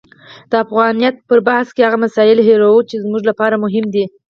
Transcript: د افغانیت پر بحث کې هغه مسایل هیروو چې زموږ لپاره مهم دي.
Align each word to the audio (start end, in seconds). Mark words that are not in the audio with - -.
د 0.49 0.53
افغانیت 0.65 1.15
پر 1.29 1.39
بحث 1.47 1.67
کې 1.75 1.81
هغه 1.83 1.97
مسایل 2.05 2.37
هیروو 2.47 2.87
چې 2.89 2.95
زموږ 3.03 3.21
لپاره 3.29 3.61
مهم 3.65 3.85
دي. 3.93 4.05